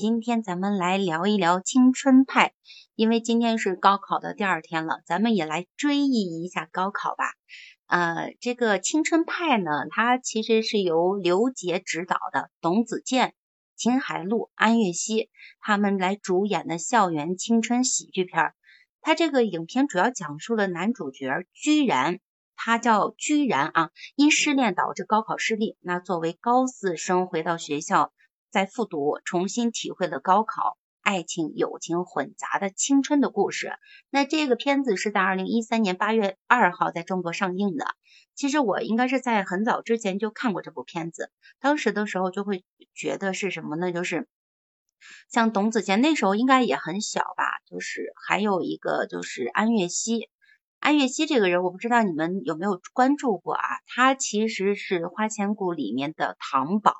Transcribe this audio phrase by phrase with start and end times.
[0.00, 2.52] 今天咱们来聊一聊青春派，
[2.94, 7.32] 因为今天是高考的第二天了，咱们也来追忆一下高考吧。
[7.88, 13.34] 呃，这个青春派呢，它其实是由刘杰执导的，董子健、
[13.74, 18.52] 秦海璐、安悦溪他们来主演的校园青春喜剧片。
[19.00, 22.20] 它这个影片主要讲述了男主角居然。
[22.54, 25.76] 他叫居然啊，因失恋导致高考失利。
[25.80, 28.12] 那作为高四生回到学校
[28.50, 33.72] 在复读，重新体会了高考、爱情、友情混杂的青春的故事。
[34.10, 37.86] 那这个片子是在二零一三年八月二号在中国上映的。
[38.34, 41.30] 其实我应该是在很早之前就看过这部片子，
[41.60, 43.92] 当时的时候就会觉得是什么呢？
[43.92, 44.28] 就是
[45.30, 50.28] 像董子健那时候应该也很小吧，就是还有一个就是安悦溪。
[50.80, 53.62] 安悦溪这个人，我不知道你们有没有关注过啊？
[53.86, 56.94] 他其实是《花千骨》里面的唐宝。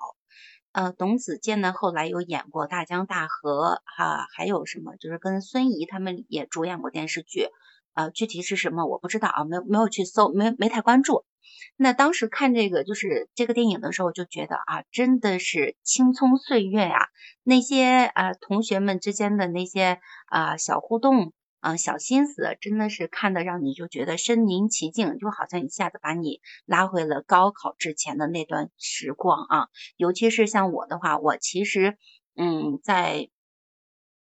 [0.78, 7.48] 呃，董子健呢，后来有演过《大江大河》哈，还有什么就是跟孙怡他们也主演过电视剧。
[7.94, 11.24] 呃，具体是什么我不知道啊，没没有去搜，没没太关注。
[11.76, 17.08] 那当时看这个就是这个电影的时候，就觉得啊，真的是青葱岁月呀，
[17.42, 21.32] 那些呃同学们之间的那些啊小互动。
[21.60, 29.68] 嗯，小心思真的是看的让你就觉得身临其境，就好像一下子把你拉回了高考之前的那段时光啊。
[29.96, 31.96] 尤其是像我的话，我其实
[32.36, 33.30] 嗯在。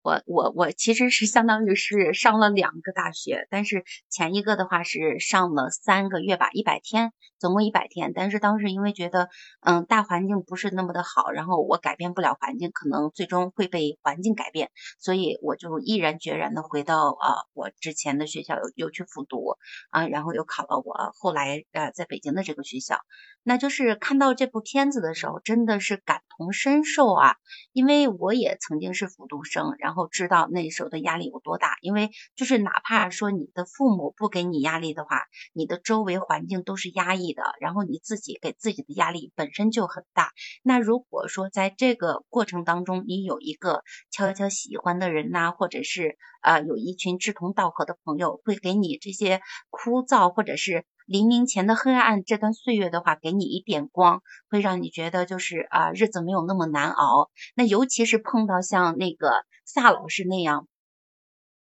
[0.09, 8.13] 我我我其实是相当于是上了两个大学，但是前一个的话是上了三个月吧，一百天，总共一百天。
[8.15, 9.29] 但是当时因为觉得，
[9.61, 19.59] 嗯，大环境不是那么的好，然后我改变不了环境，可能最终会被环境改变，所以我就毅然决然的回到啊我之前的学校又又去复读
[19.91, 22.97] 啊，然后又考了我后来呃在北京的这个学校。
[23.43, 27.37] 那就是看到这部片子的时候，真的是感同身受啊，
[27.73, 29.98] 因为我也曾经是复读生，然后。
[29.99, 40.31] 后知道那时候的压力有多大，因为就是哪怕说你的父母不给你压力的话，你的周围环境都是压抑的，然后你自己给自己的压力本身就很大。
[40.63, 50.87] 那如果说在这个过程当中，你有一个悄悄喜欢的人呐，或者是啊有一群志同道合的朋友，会给你这些枯燥或者是。
[51.09, 57.31] 黎明前的黑暗这段岁月的话，给你一点光，会让你觉得就是啊，日子没有那么难熬。
[57.55, 59.31] 那尤其是碰到像那个
[59.65, 60.69] 萨老师那样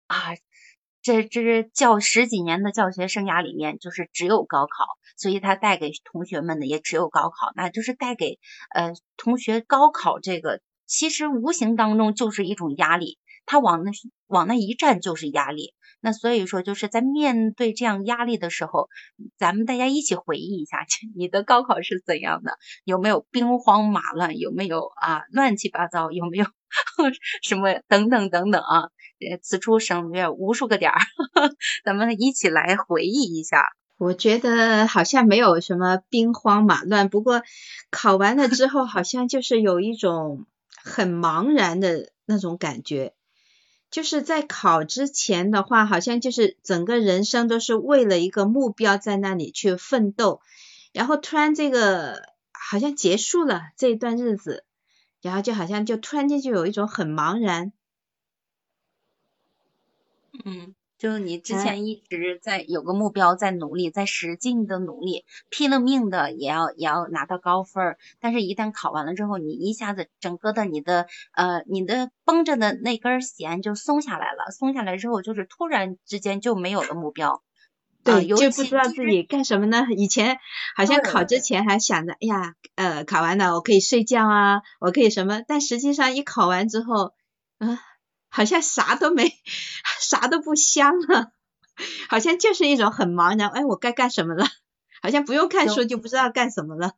[0.09, 0.34] 啊，
[1.01, 4.84] 这这教十几年的教学生涯里面，就是只有高考，
[5.17, 8.41] 所以他带给同学们的也只有高考，那就是带给
[8.75, 13.93] 呃同学高考这个，其实无形当中就是一种压力，他往那
[14.27, 15.73] 往那一站就是压力。
[16.06, 18.89] 那所以说，就是在面对这样压力的时候，
[19.37, 20.87] 咱们大家一起回忆一下，
[21.17, 22.53] 你的高考是怎样的？
[22.84, 24.39] 有没有兵荒马乱？
[24.39, 26.12] 有没有啊乱七八糟？
[26.12, 26.47] 有没有
[27.43, 28.91] 什么等等等等啊？
[29.43, 31.00] 此处省略无数个点儿，
[31.84, 33.65] 咱们一起来回忆一下。
[33.99, 37.43] 我觉得好像没有什么兵荒马乱，不过
[37.91, 40.47] 考完了之后，好像就是有一种
[40.84, 43.15] 很茫然的那种感觉。
[43.97, 50.43] 就是在考之前的话，好像就是整个人生都是为了一个目标在那里去奋斗，
[50.93, 54.65] 然后突然这个好像结束了这一段日子，
[55.23, 57.73] 然后就好像就突然间就有一种很茫然。
[60.45, 60.75] 嗯。
[61.06, 67.99] 就是你之前一直在有个目标，在努力，在使劲的努力，拼了命的也要也要拿到高分儿。
[68.19, 74.50] 但是，一旦考完了之后，你一下子整个的你的呃你的绷着的那根弦就松下来了。
[74.50, 77.41] 松下来之后，就是突然之间就没有了目标，
[78.03, 79.87] 对，就不知道自己干什么呢？
[79.97, 80.39] 以前
[80.75, 85.43] 好像考之前还想着，哎呀，呃，考完了我可以睡觉啊，我可以什么？
[85.47, 87.12] 但实际上一考完之后，
[87.59, 87.78] 啊。
[88.29, 89.33] 好像啥都没，
[90.01, 91.33] 啥都不香了，
[92.09, 93.49] 好像就是一种很茫然。
[93.51, 94.47] 哎，我该干什么了？
[95.03, 96.93] 好像不用看书就不知道干什么了。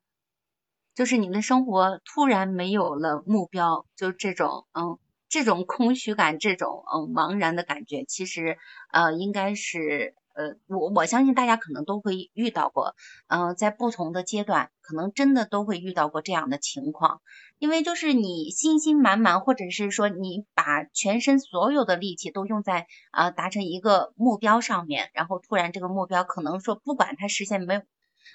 [0.94, 8.58] 就是你的生活突然没有了目标，就这种嗯，这种空虚感，这种嗯茫然的感觉，其实
[8.90, 10.14] 呃应该是。
[10.38, 12.94] 呃，我我相信大家可能都会遇到过，
[13.26, 17.20] 嗯，在不同的阶段，可能真的都会遇到过这样的情况，
[17.58, 27.82] 因为就是你信心满满，或者是说你把全身所有的力气都用在啊达成一个目标上面，然后突然这个目标可能说不管它实现没有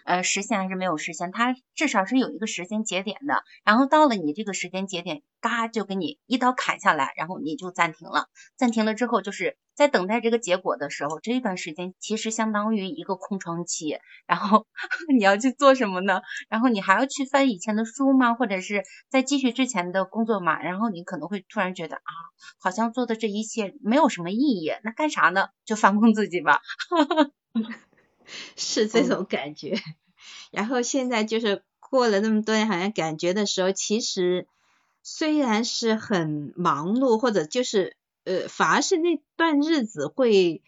[0.06, 3.44] 呃实现还是没有实现，它至少是有一个时间节点的。
[3.64, 8.28] 然后到了你这个时间节点，嘎就给你一刀砍下来，然后你就暂停了。
[8.56, 13.98] 暂停了之后，就是在等待这个结果的时候，这一段时间其实相当于一个空窗期。
[14.28, 14.66] 然后
[15.18, 16.22] 你要去做什么呢？
[16.50, 18.34] 然后你还要去翻以前的书吗？
[18.36, 20.62] 或者是在继续之前的工作吗？
[20.62, 22.12] 然后你可能会突然觉得啊，
[22.60, 25.48] 好像做的这一切没有什么意义，那干啥呢？
[25.66, 26.62] 就放空自己吧。
[28.56, 29.76] 是这种感觉，
[30.52, 34.48] 然后现在就是过了那么多年，好像感觉的时候，其实
[35.02, 40.62] 虽然是很忙碌，或者就是呃，反而是那段日子会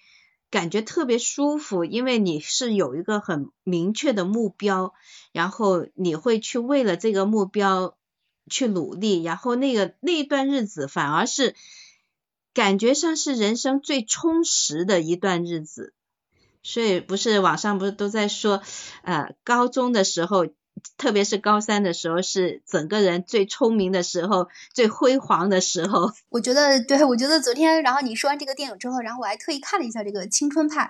[0.51, 4.94] 感觉特别舒服，因为你是有一个很明确的目标，
[5.31, 7.97] 然后你会去为了这个目标
[8.50, 11.56] 去努力，然后那个那段日子反而是
[12.53, 15.94] 感觉上是人生最充实的一段日子。
[16.65, 18.63] 所以不是网上不是都在说，
[19.03, 20.47] 呃，高中的时候，
[20.97, 26.12] 特别是高三的时候，是整个人最聪明的时候，最辉煌的时候。
[26.29, 30.85] 我觉得，对，我觉得昨天，然后你说完这个电影之后，然后我还特意看了一下这个《青春派》，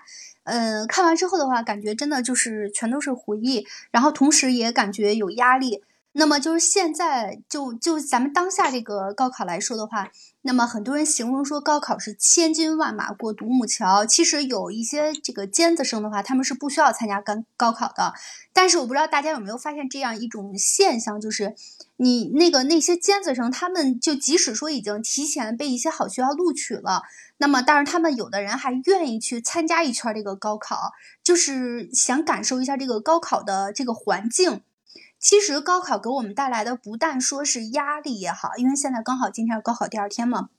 [0.46, 5.84] 嗯，看完之后的话，感觉真的就是全都是回忆，然后同时也感觉有压力。
[6.18, 10.10] 那么就是现在，就就咱们当下这个高考来说的话，
[10.48, 14.06] 那么很多人形容说高考是千军万马过独木桥。
[14.06, 18.14] 其实有一些这个尖子生的话，他们是不需要参加高高考的。
[18.54, 21.56] 但是我不知道大家有没有发现这样一种现象，就是
[21.98, 27.02] 你那个那些尖子生，他们就即使说已经提前被一些好学校录取了，
[27.38, 30.92] 那么但是他们有的人还愿意去参加一圈这个高考，
[31.24, 34.62] 就是想感受一下这个高考的这个环境。
[35.26, 40.50] 其实高考给我们带来的不但说是压力也好，因为现在刚好今天是高考第二天嘛，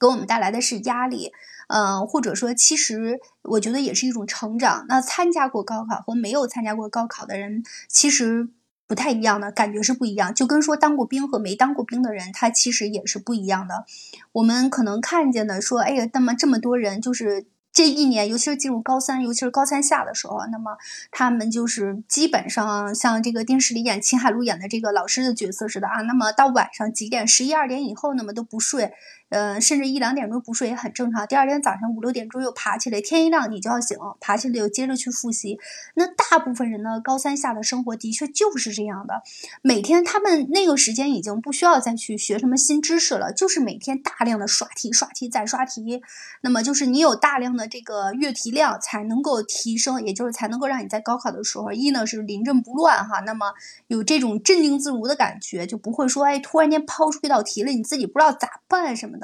[0.00, 1.30] 给我们带来的是压力，
[1.68, 4.86] 嗯，或者说其实我觉得也是一种成长。
[4.88, 8.48] 那参加过高考和没有参加过高考的人，其实
[8.86, 13.84] 不太一样的感觉是不一样，就跟说当过兵和没当过兵的人，他其实也是不一样的。
[14.32, 17.44] 我们可能看见的说，哎呀，那么这么多人就是。
[17.72, 20.76] 这一年，尤其是进入高三，尤其是高三下的时候，那么
[21.10, 26.02] 他们就是基本上像这个电视里演秦海璐演的这个老师的角色似的啊。
[26.02, 28.92] 那么到晚上几点，十一二点以后，那么都不睡。
[29.32, 31.26] 呃，甚至一两点钟不睡也很正常。
[31.26, 35.58] 第二天早上五六点钟又爬起来，天一亮你就要醒，爬起来又接着去复习。
[35.94, 39.22] 那大部分人呢，高三下的生活的确就是这样的。
[39.62, 46.02] 每天他们那个时间已经不需要再去学什么新知识了，就是每天大量的刷题、刷题再刷题。
[46.42, 53.54] 那么就是你有大量的这个阅题量，才能够提升，也就是才能够让你在高考的时候，一呢是临阵不乱哈，那么
[53.86, 59.21] 有这种镇定自如的感觉，就不会说哎突然间抛出一道题了，你自己不知道咋办什么。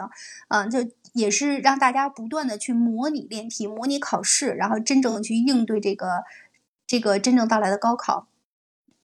[0.48, 0.78] 嗯，就
[1.12, 6.24] 也是让大家不断的去模拟练题、模拟考试，然后真正去应对这个
[6.86, 8.28] 这个真正到来的高考。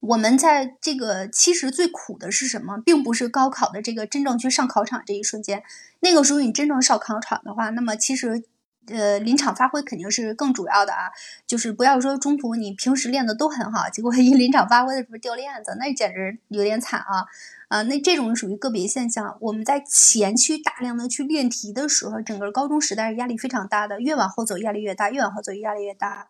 [0.00, 5.62] 我们在这个其实最苦的是什么，并不是高考的这个真正去上考场这一瞬间。
[6.00, 8.44] 那个时候你真正上考场的话，那么其实
[8.88, 11.10] 呃临场发挥肯定是更主要的啊。
[11.46, 17.26] 就是不要说中途你平时练的都很好，结果一临场发挥的时候掉链子，那简直有点惨啊。
[17.68, 19.36] 啊，那这种属于个别现象。
[19.40, 26.28] 我们在前期大量的去练题的时候，整个高中时代是压力非常大的，越往后走压力越大，越往后走压力越大。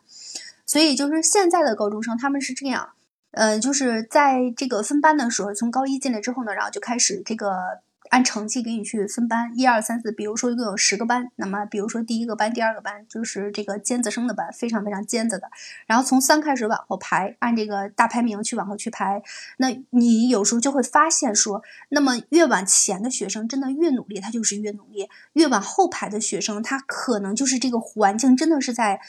[0.64, 2.90] 所以就是现在的高中生他们是这样，
[3.32, 7.80] 呃，就是在这个分班的时候，从高一进来之后呢，然后就开始这个。
[8.14, 15.50] 按成绩给你去分班，一二三四，比如说一共有十个班，那么比如说第一个班、第二个班就是这个尖子生的班，非常非常尖子的。
[15.88, 19.20] 然后从三开始往后排，按这个大排名去往后去排。
[19.56, 29.00] 那你有时候就会发现说，那么越往前的学生真的越努力，他就是越努力；越往后排的学生，他可能就是这个环境真的是在。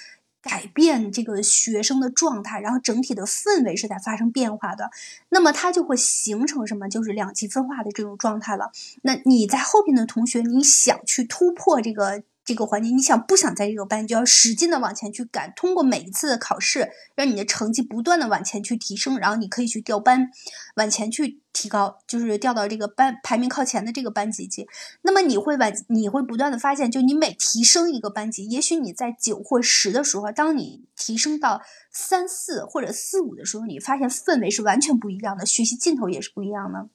[0.48, 4.92] 改变这个学生的状态，然后整体的氛围是在发生变化的，
[5.30, 6.88] 那么它就会形成什么？
[6.88, 8.72] 就是两极分化的这种状态了。
[9.02, 12.22] 那你在后边的同学，你想去突破这个？
[12.46, 20.30] 这个环境，你想不想在这个班，就要使劲的往前去赶，通过每一次的考试，让你的成绩不断的往前去提升，然后你可以去调班，
[20.76, 24.68] 往前去提高，就是调到这个班排名靠前的这个班级去。
[25.02, 31.62] 那么你会往，你会不断的发现，就你每提升一个班级，也许你在九或十的时候，当你提升到
[31.92, 36.90] 三四或者四五的时候，你发现氛围是完全不一样的，学习劲头也是不一样的。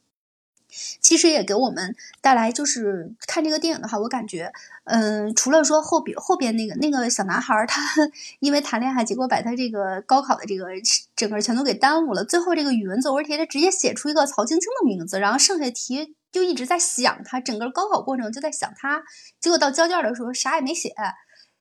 [1.00, 4.52] 其实也给我们带来，就是看这个电影的话，我感觉，
[4.84, 7.82] 嗯，除了说后边后边那个那个小男孩他
[8.38, 10.66] 因为谈恋爱，结果把他这个高考的这个
[11.16, 12.24] 整个全都给耽误了。
[12.24, 19.02] 最后这个语文作文题，他直接写出一个曹晶晶的名字，然后剩下题就一直在想他，整个高考过程就在想他，
[19.40, 20.92] 结果到交卷的时候啥也没写。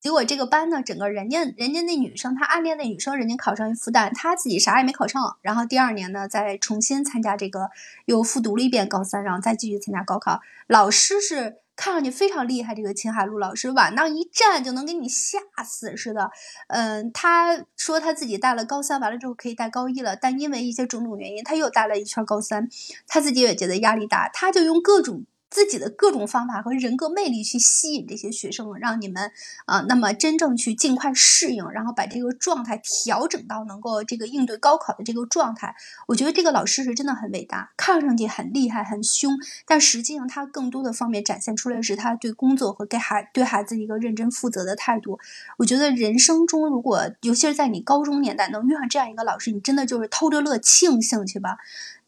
[0.02, 5.38] 结果这个班呢，整个人家人家那女生，她暗恋那女生，人家考上复旦，她自己啥也没考上。
[5.42, 7.70] 然后第二年呢，再重新参加这个，
[8.06, 10.40] 又复读了一遍高三，然后再继续参加高考。
[10.68, 16.32] 老师是看上去非常厉害，这个秦海璐老师，往那一站就能给你吓死似的。
[16.68, 22.70] 嗯，他说他自己带了高三，完了之后可以带高一了，但因为一些种种原因，他又带了一圈高三，
[23.06, 25.26] 他自己也觉得压力大，他就用各种。
[25.50, 29.32] 自己的各种方法和人格魅力去吸引这些学生，让你们
[29.66, 35.76] 啊，那么真正去尽快适应，然后把这个状态调整到能够这个应对高考的这个状态。
[36.08, 45.20] 我觉得这个老师是真的很伟大，看上去很厉害、很凶，但实际上他更多的方面展现出来是他对工作和给孩对孩子一个认真负责的态度。
[45.58, 51.58] 我觉得人生中如果尤其是在你高中年代能遇上这样一个老师，你真的就是偷着乐、庆幸去吧。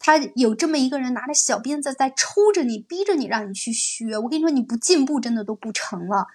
[0.02, 4.18] 他有这么一个人拿着小鞭子在抽着你，逼着你让你去学。
[4.18, 6.28] 我跟你说，你不进步真的都不成了。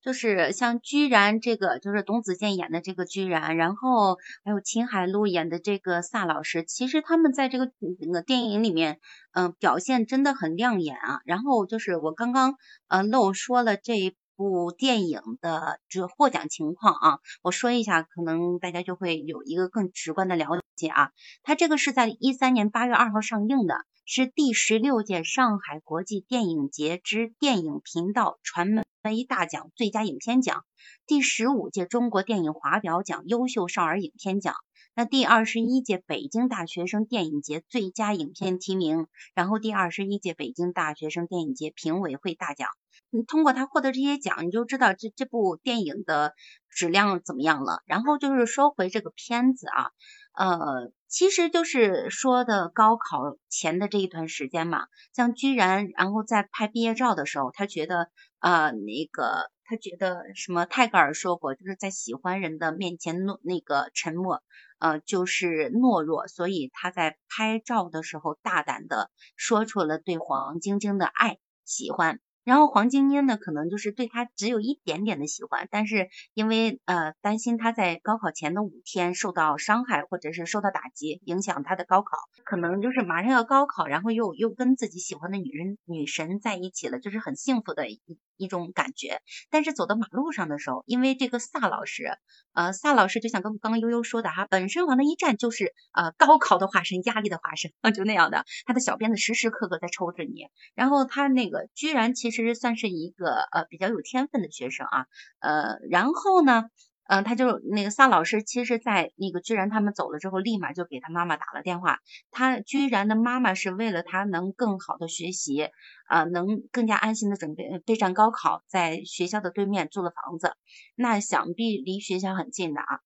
[0.00, 9.00] 就是像居然这个，就是董子健演的这个居然，然后还有秦海璐演的这个萨老师，其实他们在这个那个电影里面，
[9.32, 11.20] 嗯，表现真的很亮眼啊。
[11.24, 14.14] 然后就是我刚刚呃漏说了这。
[14.38, 21.10] 部电影的这获奖情况啊，我说一下，可能大家就会有一个更直观的了解啊。
[21.42, 30.64] 它这个是在一三年八月二号上映的，是第十六届上海国际电影节之电影频道传媒大奖最佳影片奖，
[31.04, 34.54] 第十五届中国电影华表奖优秀少儿影片奖。
[34.98, 42.68] 那第二十一届北京大学生电影节最佳影片提名，然后第二十一届北京大学生电影节评委会大奖。
[43.08, 46.34] 你通过他获得这些奖，你就知道这这部电影的
[46.68, 47.84] 质量怎么样了。
[47.86, 49.90] 然后就是说回这个片子啊，
[50.36, 59.48] 呃，其实就是说的高考前的这一段时间嘛，像居然，然后在拍毕业照的时候，他觉得呃那个。
[59.70, 60.64] 他觉得什么？
[60.64, 64.42] 泰戈尔说过，就是在喜欢人的面前那个沉默，
[64.78, 66.26] 呃，就是懦弱。
[66.28, 72.20] 所以他在拍照的时候大胆的说出了对黄晶晶的爱、喜欢。
[72.44, 82.16] 然后黄晶晶呢，可能就是对他只有一点点的喜欢，但是因为呃担心他在高考前的五天受到伤害或者是受到打击，影响他的高考，
[82.46, 88.00] 可能就是马上要高考，然后又又跟自己喜欢的女人女神在一起了，就是很幸福的一
[88.38, 89.20] 一种感觉。
[89.50, 92.18] 但是走到马路上的时候，因为这个萨老师，
[92.52, 102.14] 呃萨老师就像刚刚悠悠说的哈，本身往那一站就是呃高考的化身，压力的化身， 就那样的，他的小鞭子时时刻刻在抽着你，然后他那个居然。
[102.14, 105.06] 其实算是一个呃比较有天分的学生啊，
[105.40, 106.64] 呃，然后呢，
[107.08, 112.00] 嗯，他就那个萨老师，其实，在那个居然他们走了之后，立马就给他妈妈打了电话。
[112.30, 115.70] 他居然的妈妈是为了他能更好的学习，
[116.06, 120.52] 啊，能更加安心的准备备战高考，在学校的对面租了房子，
[120.94, 123.00] 那想必离学校很近的啊。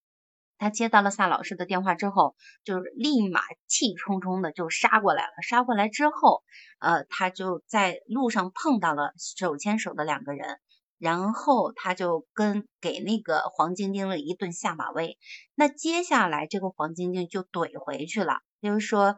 [0.58, 5.32] 他接到了萨老师的电话之后，就是立马气冲冲的就杀过来了。
[5.42, 6.42] 杀过来之后，
[6.80, 10.58] 呃，他就在路上碰到了手牵手的两个人，
[11.02, 15.18] 然后他就跟给那个黄晶晶了一顿下马威。
[15.56, 19.16] 那接下来这个黄晶晶就怼回去了，就是说，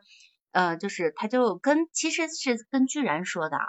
[0.52, 3.64] 呃，就是他就跟其实是跟居然说的啊。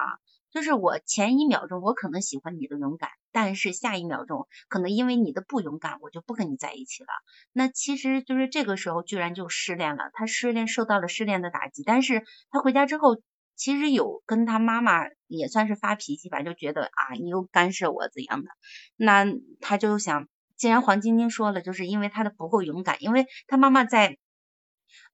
[0.51, 7.09] 就是我前一秒钟我可能喜欢你的勇敢，但是下一秒钟可能因为你的不勇敢，我就不跟你在一起了。
[7.51, 13.17] 那其实就是这个时候居然就失恋了，他失恋受到了失恋的打击，但是他回家之后
[13.55, 18.49] 其实有跟他妈妈也算是发脾气吧，就觉得啊你又干涉我怎样的，
[18.95, 19.25] 那
[19.61, 24.17] 他就想，既然黄晶晶说了，就是因为他的不够勇敢，因为他妈妈在。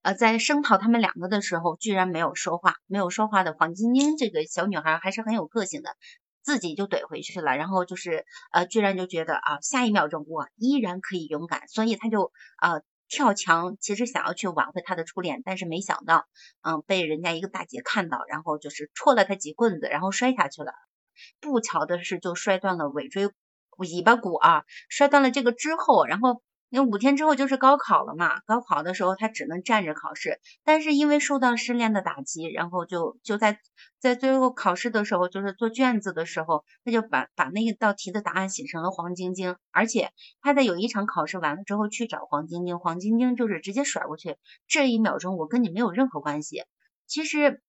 [0.02, 5.96] 呃，在声讨他们两个的时候，居然没有说话，没有说话的黄晶晶这个小女孩还是很有个性的，
[6.42, 7.56] 自己就怼回去了。
[7.56, 12.82] 然后就是呃，居然就觉得啊，下一秒钟我依然可以勇敢，所以他就呃
[13.12, 16.24] 跳墙，其实想要去挽回他的初恋，但是没想到，
[16.62, 20.72] 嗯，被人家一个大姐看到，然后就是戳了他几棍子，然后摔下去了。
[21.38, 23.28] 不巧的是，就摔断了尾椎
[23.76, 26.42] 尾巴骨啊，摔断了这个之后，然后。
[26.74, 33.60] 那五天之后就是高考了嘛，高考的时候他只能站着考试，但是因为受到失恋的打击，然后就就在
[34.00, 46.64] 在最后考试的时候，就是做卷子的时候，他就把把那一道题的答案写成了黄晶晶，而且他在有一场考试完了之后去找黄晶晶，黄晶晶就是直接甩过去，这一秒钟我跟你没有任何关系，
[47.06, 47.60] 其实。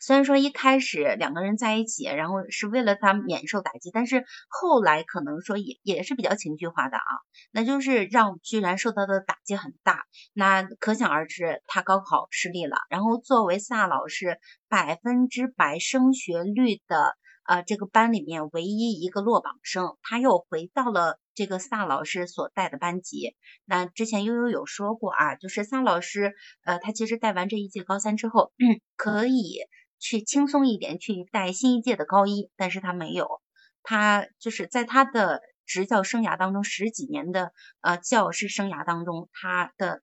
[0.00, 7.10] 虽然说一开始两个人在一起，然后是为了他免受打击，但是后来可能说也也是比较情绪化的啊，
[7.52, 12.76] 那就是让居然受到的打击很大，那可想而知他高考失利了。
[12.88, 14.38] 然后作为萨老师
[14.68, 17.16] 百分之百升学率的
[17.46, 23.36] 呃这个班里面唯一一个落榜生，他又回到了这个萨老师所带的班级。
[23.64, 26.32] 那之前悠悠有说过啊，就是萨老师，
[26.64, 28.52] 呃，他其实带完这一届高三之后，
[28.96, 29.58] 可以
[30.00, 33.40] 去轻松一点去带新一届的高一，但是他没有，
[33.84, 40.02] 他就是在他的执教生涯当中十几年的呃教师生涯当中，他的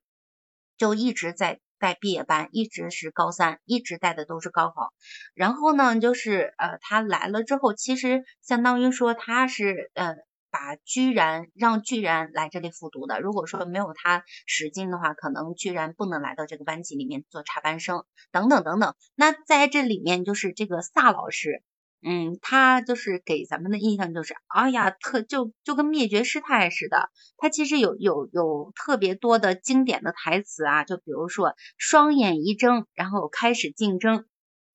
[0.78, 1.60] 就一直在。
[1.80, 4.92] 带毕业班一直是高三，一直带的都是高考。
[5.32, 10.16] 然后呢，就是呃，他来了之后，其实相当于说他是呃，
[10.50, 13.20] 把居然让居然来这里复读的。
[13.20, 18.94] 如果说没有他使劲的话，可能居然不能来到这个班级里面做插班生，等等等等。
[19.14, 21.62] 那在这里面，就是这个萨老师。
[22.00, 27.10] 嗯，他就是给咱们的印象就是，哎呀，特就就跟灭绝师太似的。
[27.38, 34.26] 他其实有有有特别多的经典的台词啊，就比如说双眼一睁，然后开始竞争。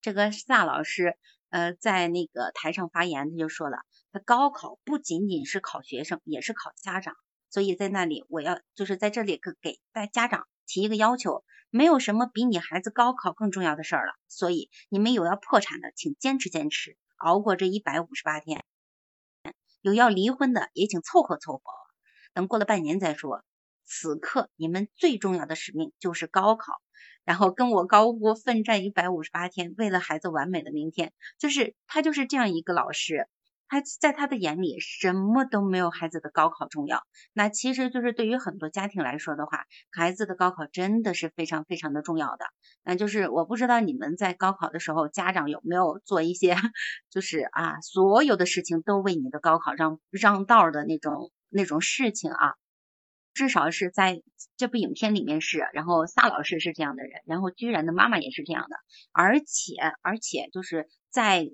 [0.02, 1.16] 这个萨老师
[1.50, 3.78] 呃在那个台上发言，他就说了，
[4.14, 7.16] 他高考不仅仅是考学生，也是考家长。
[7.50, 14.14] 所以在那里，我要就是在这里给给大家长提一个要求，没有什么比你孩子高考更重要的事儿了。
[14.28, 16.96] 所以你们有要破产的，请坚持坚持。
[17.18, 18.64] 熬过这一百五十八天，
[19.82, 21.64] 有要离婚的也请凑合凑合，
[22.34, 23.44] 等过了半年再说。
[23.84, 26.82] 此刻你们最重要的使命就是高考，
[27.24, 31.14] 然后跟我高呼奋战一百五十八天，为了孩子完美的明天。
[31.40, 33.28] 就是他就是这样一个老师。
[33.74, 37.02] 他在他的眼里，什么都没有孩子的高考重要。
[37.34, 42.46] 那其实就是对于很多家庭来说的话，孩子的高考真的是非常非常的重要的。
[42.84, 46.56] 那就是我不知道你们在高考的时候，家长有没有做一些，
[47.10, 52.54] 就是啊，所有的事情都为你的高考让让道的那种那种事情啊。
[53.34, 54.22] 至少是在
[54.56, 58.76] 这部影片里面是，然后萨老师是这样的人，然后居然的妈妈也是这样的，
[59.12, 61.50] 而且而且就是在。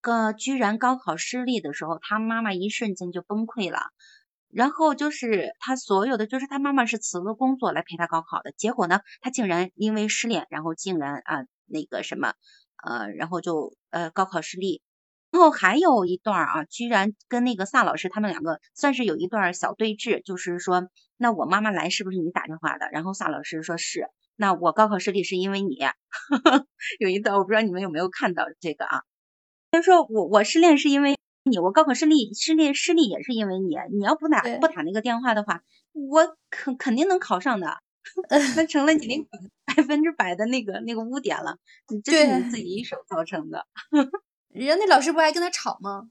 [0.00, 3.78] 个居然高考失利的时候，他妈妈一瞬间就崩溃了。
[4.50, 8.52] 然后就是他所有的，就是他妈妈是辞了工作来陪他高考的。
[8.52, 12.32] 结果呢，他竟然因为失恋，然后竟然啊那个什么
[12.82, 14.80] 呃，然后就呃高考失利。
[15.30, 20.88] 然后还有一段啊，居然跟那个萨老师他们两个算是有一段小对峙，就是说，
[21.18, 22.88] 那我妈妈来是不是你打电话的？
[22.90, 24.08] 然后萨老师说是。
[24.34, 25.76] 那我高考失利是因为你。
[26.98, 29.02] 有一段我不知道你们有没有看到这个啊？
[29.70, 33.76] 他说我我失恋是因为你，我高考失利失恋失利也是因为你。
[33.92, 35.62] 你要不打不打那个电话的话，
[35.92, 37.78] 我肯肯定能考上的。
[38.56, 41.58] 那成了你那百分之百的那个那个污点了，
[42.02, 43.66] 这是你自己一手造成的。
[44.48, 46.08] 人家那老师不还跟他吵吗？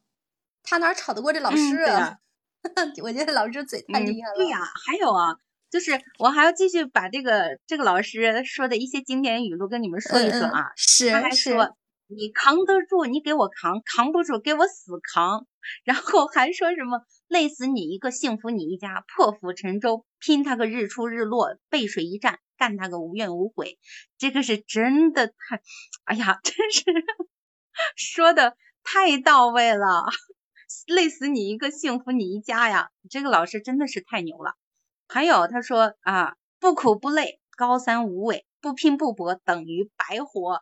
[0.61, 2.17] 他哪吵得过这老师啊？
[3.01, 4.35] 我觉得老师嘴太厉害了。
[4.35, 5.37] 对呀，还有啊，
[5.71, 10.71] 就是我还要继续把这个这个老师说的一些经典语录跟你们说一说啊。
[10.75, 11.75] 是他还说。
[12.07, 15.45] 你扛得住，你给我扛；扛不住，给我死扛。
[15.83, 23.77] 然后还说什么累死你一个，幸福你一家，破釜沉舟，拼他个日出日落，背水一战，干他个无怨无悔。
[24.17, 25.61] 这个是真的太，
[26.05, 26.83] 哎呀，真是
[27.95, 30.05] 说的太到位了。
[30.87, 32.89] 累死你一个，幸福你一家呀！
[33.09, 34.53] 这个老师真的是太牛了。
[35.07, 40.61] 还有他说啊，不苦不累，高三无味；不拼不搏，等于白活。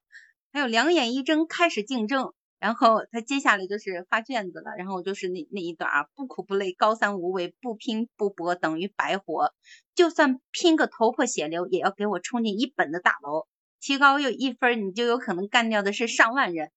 [0.56, 9.54] 还有两眼一睁开始竞争，然后他接下来就是发卷子了，然后就是那那一段啊，不苦不累，高三无味，不拼不搏等于白活，
[9.96, 13.48] 就算拼个头破血流，也要给我冲进一本的大楼，
[13.82, 16.72] 提高有一分，你就有可能干掉的是上万人，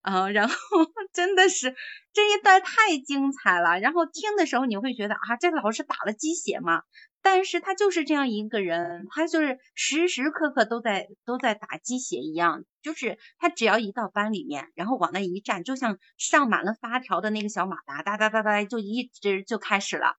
[0.00, 0.54] 啊，然后
[1.14, 1.76] 真的是
[2.12, 6.82] 这一段太精彩了，然后听的时候你会觉得啊，这老师打了鸡血吗？
[7.24, 20.16] 但是他就是这样一个人，他就是时时刻刻都在都在打鸡血一样，就是他只要一到班里面，然后往那一站，就像上满了发条的那个小马达，哒哒哒哒就一直就开始了，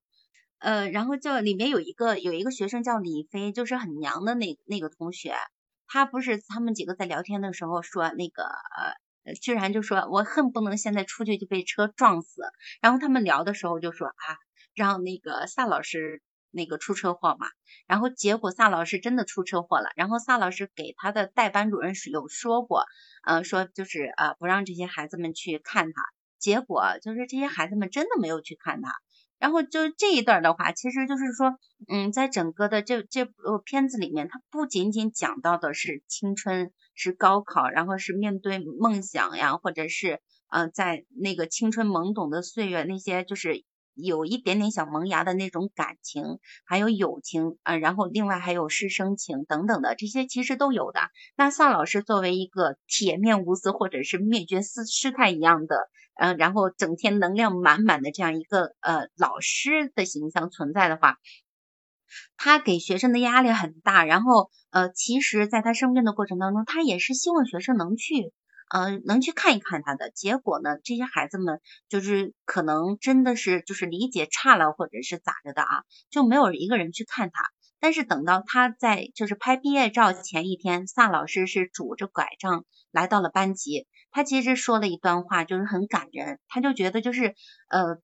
[0.60, 5.34] 呃，然后就里面有一个有一个学生叫李飞，就是很娘的那那个同学，
[5.86, 8.48] 他不是他们几个在聊天的时候说那个，
[9.42, 12.40] 居然就说我恨不能现在出去就被车撞死，
[12.80, 14.14] 然后他们聊的时候就说啊，
[14.74, 16.22] 让那个萨老师。
[16.54, 17.48] 那个出车祸嘛，
[17.86, 22.84] 然后结果萨老师真的出车祸了，然后萨老师给他的代班主任是有说过，
[23.24, 26.02] 呃，说就是呃不让这些孩子们去看他，
[26.38, 28.92] 结果就是这些孩子们真的没有去看他，
[29.38, 43.64] 然后就这一段的话，其实就是说，嗯，在整个的这这部片子里面，它不仅仅讲到的是青春，是高考，然后是面对梦想呀，或者是呃在那个青春懵懂的岁月那些就是。
[43.94, 51.00] 有一点点小萌芽的那种感情，还有友情啊，然后另外还有师生情等等的这些其实都有的。
[51.36, 55.76] 那萨老师作为一个铁面无私或者是灭绝师师太一样的
[56.16, 61.18] 嗯，然后整天能量满满的这样一个呃老师的形象存在的话，
[62.36, 64.04] 他给学生的压力很大。
[64.04, 68.32] 然后呃，其实在他生病的过程当中，他也是希望学生能去。
[68.76, 70.78] 嗯，能去看一看他的结果呢？
[70.82, 77.44] 这些孩子们就是可能真的是就是理解差了，或者是咋着的啊，就没有一个人去看他。
[77.78, 86.40] 但是等到他在就是拍毕业照前一天，萨老师是拄着拐杖来到了班级，他其实说了一段话，就是很感人。
[86.48, 87.36] 他就觉得就是
[87.68, 88.00] 呃，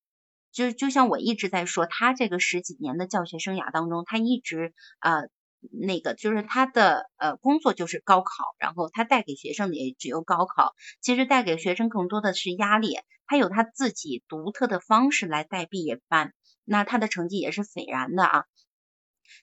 [0.52, 5.28] 就就像我一直在说，他这个十几年的教学生涯当中，他一直呃。
[5.70, 12.98] 那个就是他的呃工作就是高考，然后他带给学生的也只有高考，其实带给学生更多的是压力。
[13.26, 16.32] 他有他自己独特的方式来带毕业班，
[16.64, 18.44] 那他的成绩也是斐然的啊。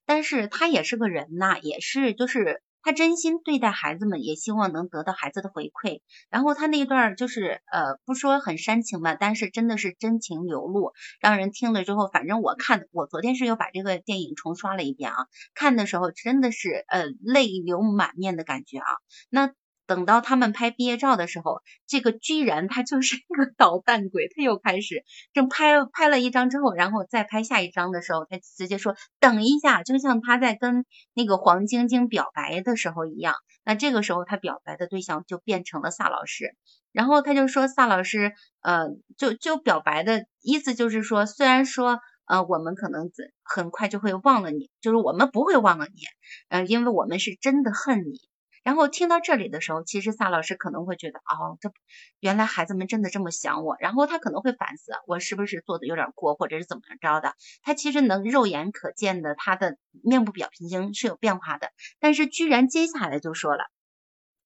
[0.05, 2.61] 但是他也是个人呐，也是就是。
[2.87, 5.99] 他真心对待孩子们，也希望能得到孩子的回馈。
[6.29, 15.17] 然后他那段就是呃，不说很煽情吧，但是真的是真情流露，让人听了之后，反正我看我昨天是又把这个电影重刷了一遍啊，
[15.53, 18.87] 看的时候真的是呃泪流满面的感觉啊。
[19.29, 19.51] 那。
[19.87, 33.33] 等到他们拍毕业照的时候，这个居然他就是一个 捣蛋鬼，他又开始正拍拍了一张之后，然后再拍下一张的时候，他直接说等一下，就像他在跟那个黄晶晶表白的时候一样。
[33.63, 36.55] 那这个时候他表白的对象就变成了萨老师，
[36.91, 43.09] 然后他就说萨老师，呃，就就表白的意思就是说，虽然说呃我们可能
[43.43, 46.01] 很快就会忘了你，就是我们不会忘了你，
[46.49, 48.21] 呃，因为我们是真的恨你。
[48.67, 51.71] 然后听到这里的时候，其实萨老师可能会觉得，哦，这
[52.19, 53.77] 原来孩子们真的这么想我。
[53.79, 57.33] 然后他可能会反思，我是不是做的有点过，或者是怎么着的？
[57.61, 61.71] 他其实能肉眼可见的，他的面部表情是有变化的。
[62.01, 63.71] 但是居然接下来就说了，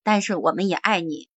[0.04, 1.31] 但是我们也爱你。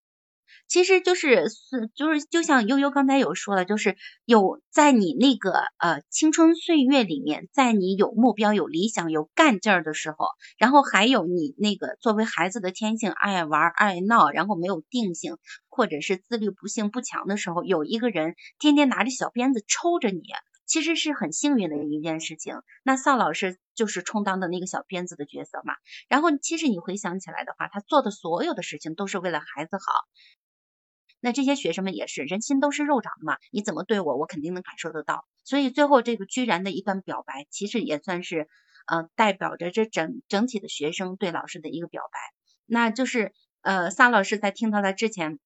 [0.67, 10.27] 其实就是是就是就像悠悠刚才有说了，就是有在你那个呃青春岁月里面，在你有目标、有理想、有干劲儿的时候，
[10.59, 15.37] 然后还有你那个作为孩子的天性，爱玩爱闹，然后没有定性，
[15.69, 20.23] 或者是自律不性不强的时候，有一个人天天拿着小鞭子抽着你，
[20.67, 22.57] 其实是很幸运的一件事情。
[22.83, 25.75] 那邵老师就是充当的那个小鞭子的角色嘛。
[26.09, 29.83] 然后其实你回想起来的话，他做的所有的事情都是为了孩子好。
[31.25, 35.25] 那这些学生们也是，人心都是肉长的嘛，你怎么对我，我肯定能感受得到。
[35.43, 38.47] 所以最后这个居然的一段表白，其实也算是
[38.87, 42.19] 呃代表着这整整体的学生对老师的一个表白。
[42.67, 43.33] 那就是
[43.63, 45.39] 呃撒老师在听到他之前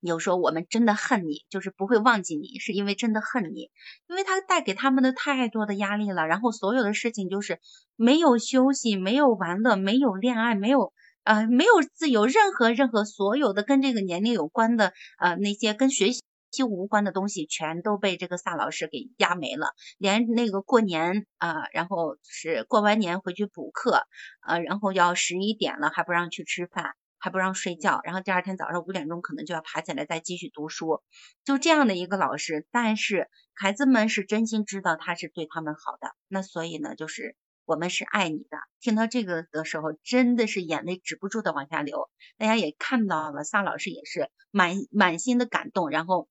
[0.00, 3.70] 有说我们真的恨你，就是不会忘记你，是因为真的恨你，
[4.08, 7.58] 因为他带给他们的太多的压力了，然后所有的事情就是
[7.96, 10.92] 没有休息，没有玩乐，没有恋爱，没有。
[11.24, 16.20] 呃，没有自由，任何任何所有的跟这个年龄有关的，呃，那些跟学习
[16.68, 19.68] 无关的东西，全都被这个萨老师给压没了。
[19.98, 24.02] 连那个过年啊，然后是过完年回去补课，
[24.46, 31.02] 呃，然后要十一点了还不让去吃饭，还不让睡觉，然后第二天早上五点钟可能就要爬起来再继续读书，
[31.44, 32.66] 就这样的一个老师。
[32.72, 37.36] 但是孩子们是真心知道他是对他们好的，那所以呢，就是。
[37.64, 38.58] 我们是爱你的。
[38.80, 42.10] 听到这个的时候，真的是眼泪止不住的往下流。
[42.38, 46.28] 大家也看到了，萨老师也是满满心的感动，然后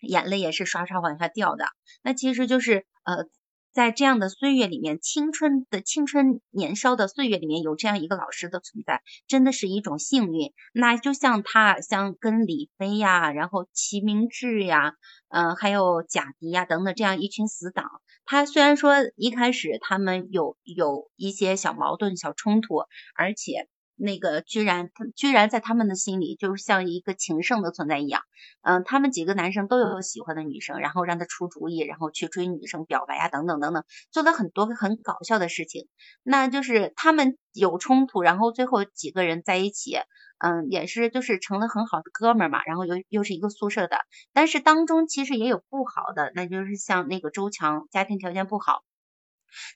[0.00, 1.66] 眼泪也是刷刷往下掉的。
[2.02, 3.28] 那其实就是呃。
[3.76, 10.54] 在这样的岁月里面，青春的青春年少的岁月里面，有这样一个老师的存在，真的是一种幸运。
[10.72, 14.94] 那就像他，像跟李飞呀，然后齐明志呀，
[15.28, 17.84] 嗯，还有贾迪呀等等这样一群死党，
[18.26, 22.84] 他虽然说一开始他们有有一些小矛盾、小冲突，
[23.16, 23.68] 而且。
[23.96, 28.22] 那个居然，他居然在他们的心里就是像一个情圣的存在一样。
[28.62, 35.88] 嗯，他们几个男生都有喜欢的女生，然后让他出主意，然后去追女生表白啊，等等等等，做了很多很搞笑的事情。
[36.22, 39.96] 那就是他们有冲突，然后最后几个人在一起，
[40.38, 42.62] 嗯，也是就是成了很好的哥们儿嘛。
[42.64, 43.98] 然后又又是一个宿舍的，
[44.32, 48.82] 但是当中其实也有不好的，那就是像那个周强，家庭条件不好。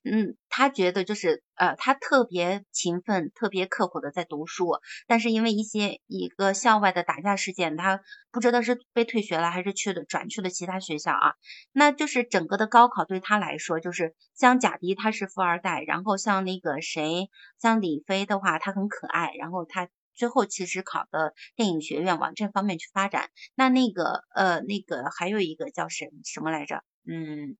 [0.04, 11.35] 嗯，他觉得就是呃，他特别勤奋、特别刻苦的在读书，但是因为一些一个校外的打架事件，他不知道是被退学了还是去了转去了其他学校啊。
[11.72, 17.30] 那就是整个的高考对他来说，就是像贾迪他是富二代，然后像那个谁，
[17.61, 23.30] 像李飞的话，他很可爱，然后他最后其实考的电影学院往这方面去发展。
[23.54, 26.83] 那那个呃，那个还有一个叫什什么来着？
[27.06, 27.56] 嗯。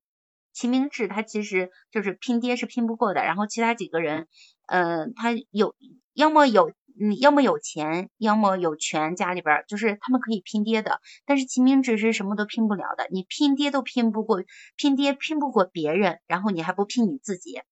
[0.53, 4.27] 齐明志他其实就是拼爹是拼不过的，然后其他几个人，
[4.67, 5.77] 呃，他有
[6.13, 11.01] 要么有你要么有钱，要么有权，家里边就是他们可以拼爹的。
[11.25, 14.43] 但是齐明志是什么都拼不了的，你拼爹都拼不过，
[14.77, 17.63] 拼爹拼不过别人，然后你还不拼你自己。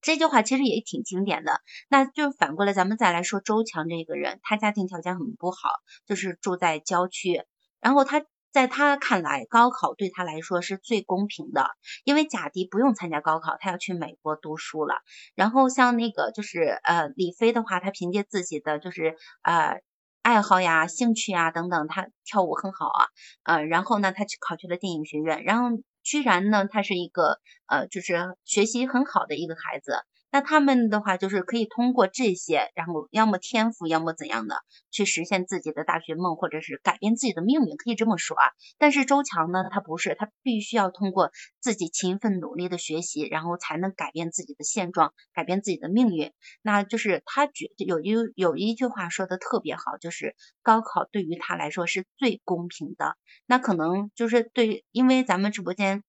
[0.00, 1.60] 这句话其实也挺经典的。
[1.88, 5.70] 那就反过来，咱们再来说周强这个人，他家庭条件很不好，
[6.06, 7.42] 就是住在郊区，
[7.80, 8.24] 然后他。
[8.52, 11.66] 在他看来，高考对他来说是最公平的，
[12.04, 14.96] 因为贾迪不用参加高考，他要去美国读书了。
[15.34, 19.80] 然后像那个就是呃李飞的话，他凭借自己的就是呃
[20.22, 23.06] 爱好呀、兴趣呀等等，他跳舞很好啊，
[23.44, 25.68] 呃然后呢他去考去了电影学院，然后
[26.02, 29.94] 居然呢他是一个呃就是学习很好的一个孩子。
[30.30, 34.56] 那他们的话就是可以通过这些，然后要么天赋，要么怎样的，
[34.90, 38.44] 去实现自己的大学梦，或者是改变自己的命运，可以这么说啊。
[38.78, 46.32] 但是周强呢，他不是，他必须要通过自己勤奋努力的学习，然后才能改变自己的现状，改变自己的命运。
[46.62, 53.16] 那就是他觉有一有一句话说的特别好，就是高考对于他来说是最公平的。
[53.46, 56.04] 那可能就是对，因为咱们直播间。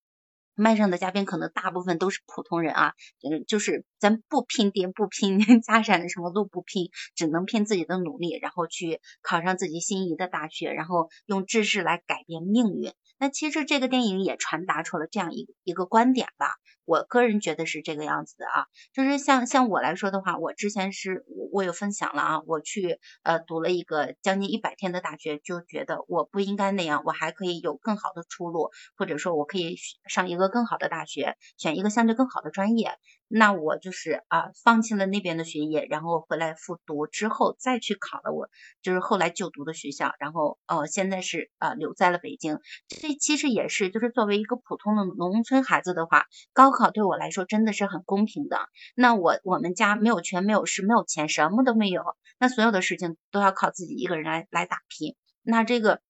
[0.62, 2.94] 麦上的嘉宾可能大部分都是普通人啊，
[3.28, 12.94] 嗯，就是咱不拼爹不拼 家产，什么都不拼，只能拼自己的努力，然后去考上自己心仪的大学，然后用知识来改变命运。
[13.22, 16.56] 那其实这个电影也传达出了这样一一个观点吧。
[16.86, 29.78] 我个人觉得是这个样子的啊，就是像像我来说的话，我之前是我我有分享了啊，我去呃读了一个将近一百天的大学，就觉得我不应该那样，我还可以有更好的出路，或者说我可以
[30.10, 32.98] 上一个更好的大学，选一个相对更好的专业。
[33.34, 38.50] 那我就是啊，放弃了那边的学业，然后回来复读之后再去考了我
[38.82, 42.60] 就是后来就读的学校，然后呃现在是呃留在了北京。
[42.88, 48.68] 这其实也是就是作为一个普通的农村孩子的话，高考对我来说真的是很公平的。
[48.96, 52.04] 那我我们家没有权没有势没有钱什么都没有，
[52.38, 55.16] 那所有的事情都要靠自己一个人来来打拼。
[55.42, 56.02] 那这个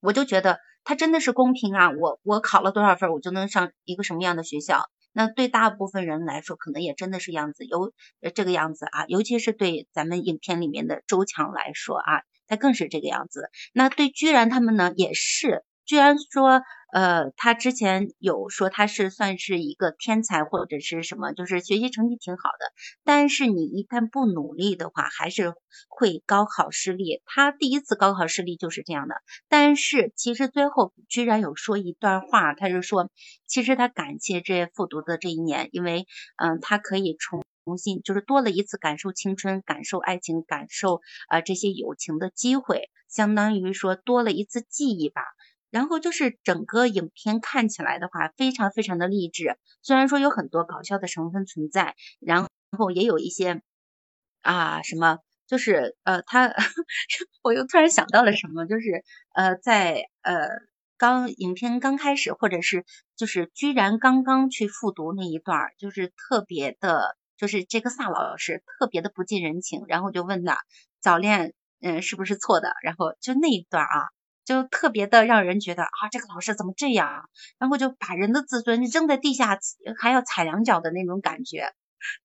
[0.00, 1.90] 我就觉得他真的是公平啊！
[1.90, 4.88] 我我考了多少分，我就能上一个什么样的学校。
[5.14, 7.94] 那对大部分人来说，可能也真的是样子，有
[8.34, 13.48] 这个样子啊，尤其是对咱们影片里面的周强来说啊，他更是这个样子。
[13.72, 15.64] 那对居然他们呢，也是。
[15.86, 16.62] 居然说，
[16.94, 22.72] 呃，他之前有说他是算是一个天才或者是什么，就是学习成绩挺好的。
[23.02, 25.54] 但是你一旦不努力的话，还是
[25.88, 27.20] 会高考失利。
[27.26, 29.16] 他第一次高考失利就是这样的。
[29.48, 33.10] 但是其实最后居然有说一段话，他就说，
[33.48, 45.22] 其实他感谢这复读的这一年，因为嗯，他可以重重新就是多了一次感受青春、感受爱情、感受啊这些友情的机会，相当于说多了一次记忆吧。
[45.74, 49.58] 然后就是整个影片看起来的话，非常非常的励志。
[49.82, 52.46] 虽然说有很多搞笑的成分存在，然
[52.78, 53.60] 后也有一些
[54.42, 56.46] 啊什么，就是呃他，
[57.42, 59.02] 我又突然想到了什么，就是
[59.34, 60.46] 呃在呃
[60.96, 62.84] 刚影片刚开始，或者是
[63.16, 70.56] 就是居然刚刚去复读那一段，就是特别的，就是这个萨老师特别的不近人情，然后就问他
[71.00, 74.06] 早恋嗯是不是错的，然后就那一段啊。
[74.44, 77.22] 就特别的让人觉得啊，这个老师怎么这样啊？
[77.58, 79.58] 然后就把人的自尊扔在地下，
[79.98, 81.72] 还要踩两脚的那种感觉。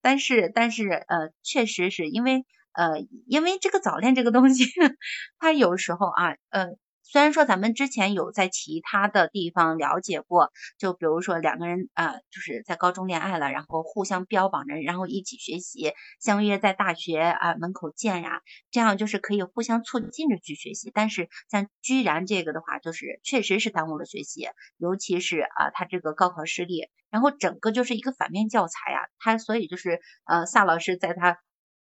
[0.02, 4.64] 但是，但是，呃，确实是因为，呃，因为这个早恋这个东西，
[5.38, 6.68] 它有时候啊，呃。
[7.10, 20.92] 虽然说咱们之前有在其他的地方了解过，就比如说两个人啊，就是在高中恋爱了，然后互相标榜着，然后一起学习，相约在大学啊门口见呀，这样就是可以互相促进着去学习。
[20.94, 29.00] 但是像居然这个的话，就是确实是耽误了学习，尤其是啊他这个高考失利，然后整个就是一个反面教材呀。
[29.18, 31.38] 他所以就是呃萨老师在他。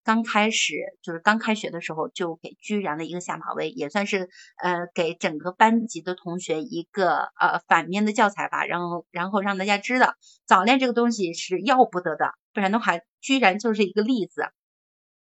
[0.08, 8.64] 刚开始就是刚开学的时候，就给居然了一个下马威，也算是呃给整个班级的同学一个呃反面的教材吧。
[8.64, 10.14] 然后然后让大家知道
[10.46, 14.46] 早恋这个东西是要不得的，不然的话，居然就是一个例子，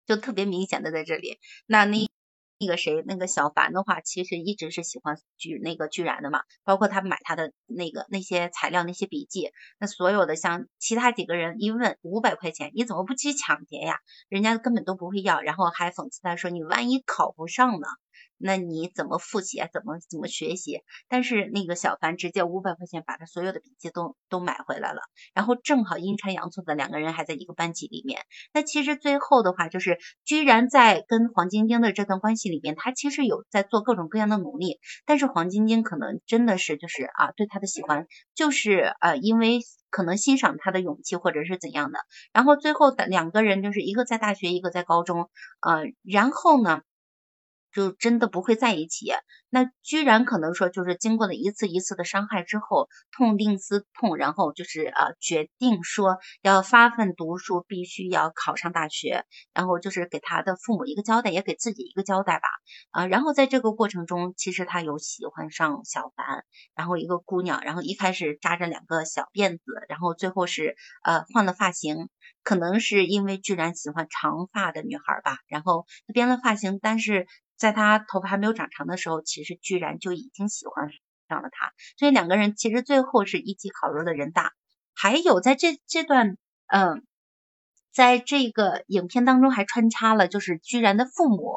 [0.07, 1.39] 就特别明显的在这里。
[1.67, 2.09] 那那。
[2.61, 13.97] 那个谁，那个小凡的话，其实一直是喜欢居那个居然的嘛，包括他买他的那个那些材料、那些笔记，那所有的像其他几个人一问五百块钱，你怎么不去抢劫呀？
[14.29, 17.87] 人家根本都不会要，然后还讽刺他说你万一考不上呢？
[18.43, 19.69] 那你怎么复习啊？
[19.71, 20.81] 怎么怎么学习？
[21.09, 25.03] 但是那个小凡直接五百块钱把他所有的笔记都都买回来了，
[25.35, 28.23] 然后正好阴差阳错的两个人还在一个班级里面。
[28.55, 41.99] 那其实最后的话，就是居然在跟黄晶晶的这段关系里面，他其实有在做各种各样的努力，但是黄晶晶可能真的是就是啊对他的喜欢就是呃因为可能欣赏他的勇气或者是怎样的，
[42.33, 45.29] 然后最后的两个人就是一个在大学，一个在高中，
[45.61, 46.81] 呃，然后呢？
[47.73, 49.13] 就真的不会在一起，
[49.49, 62.49] 那居然可能说就是经过了一次一次的伤害之后，痛定思痛，然后就是呃决定说要发奋读书，必须要考上大学，然后就是给他的父母一个交代，也给自己一个交代吧，
[62.91, 72.09] 啊，然后在这个过程中，其实他有喜欢上小凡，然后一个姑娘，然后一开始扎着两个小辫子，然后最后是呃换了发型，
[72.43, 77.27] 可能是因为居然喜欢长发的女孩吧，然后他编了发型，但是。
[77.61, 80.89] 在他头发还没有长长的时候，其实居然就已经喜欢
[81.29, 84.53] 上了他，所以两个人其实最后是一起考入了人大。
[84.95, 87.05] 还有在这这段，嗯，
[87.93, 91.57] 在这个影片当中还穿插了就是居然的父母，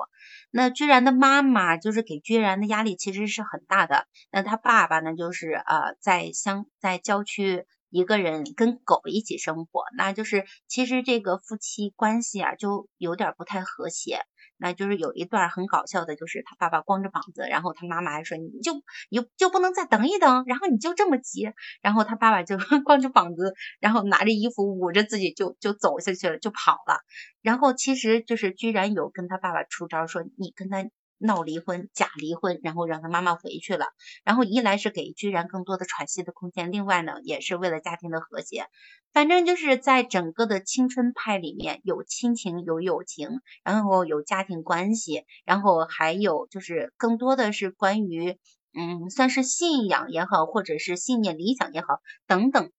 [0.52, 4.06] 那居然的妈妈就是给居然的压力其实是很大的。
[4.30, 14.20] 那他爸爸呢，就是呃在乡在郊区一个人跟狗一起生活，那就是其实这个夫妻关系啊就有点不太和谐。
[14.64, 18.72] 那就是有一段很搞笑的，就是他爸爸光着膀子，然后他妈妈还说你就
[19.10, 27.02] 你就不能再等一等，然后你就这么急，然后他爸爸就 光着膀子，然后拿着衣服捂着自己就就走下去了，就跑了。
[27.42, 30.90] 然后其实就是居然有跟他爸爸出招，说你跟他。
[31.24, 33.86] 闹离婚，假离婚，然后让他妈妈回去了。
[34.26, 38.68] 然后一来是给居然更多的喘息的空间，另外呢也是为了家庭的和谐。
[39.14, 48.38] 反正就是在整个的青春派里面有亲情有友情，然后有家庭关系，然后还有就是更多的是关于
[48.74, 52.72] 嗯算是信仰也好，或者是信念理想也好等等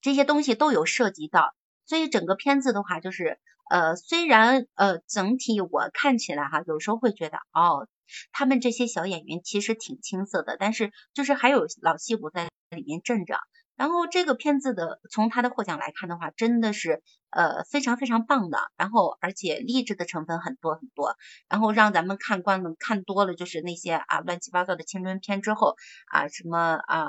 [0.00, 1.54] 这些东西都有涉及到。
[1.86, 3.38] 所以整个片子的话，就是
[3.70, 7.88] 呃，虽然呃整体我看起来哈，有时候会觉得哦，
[8.32, 13.38] 他们这些小演员其实挺青涩的，但是就是还有老戏骨在里面镇着。
[13.76, 18.58] 然后这个片子的从他的获奖来看的话，真的是呃非常非常棒的。
[18.76, 21.16] 然后而且励志的成分很多很多。
[21.48, 25.74] 然后让咱们看惯了看多了就是那些啊乱七八糟的青春片之后
[26.06, 27.06] 啊什么啊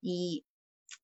[0.00, 0.44] 一。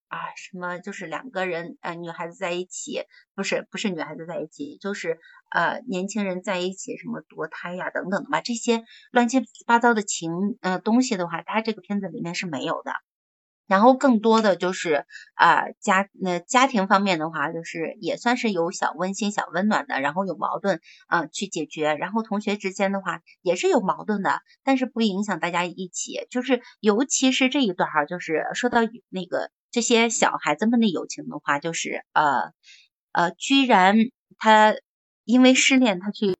[0.08, 3.02] 啊，什么就是两个人呃女孩子在一起，
[3.34, 5.18] 不是不是女孩子在一起，就是
[5.50, 12.92] 呃年轻人在一起，什么堕胎呀等等的吧，这些乱七八糟的情呃东西的话，它这个片子里面是没有的。
[13.66, 21.92] 然后更多的就是啊家那家庭方面的话，就是也算是有小温馨、小温暖的，然后有矛盾啊去解决。
[21.92, 26.26] 然后同学之间的话也是有矛盾的，但是不影响大家一起。
[26.30, 29.50] 就是尤其是这一段哈，就是说到那个。
[29.70, 32.52] 这些小孩子们的友情的话，就是呃
[33.12, 33.96] 呃，居然
[34.38, 34.74] 他
[35.24, 36.36] 因为失恋，他去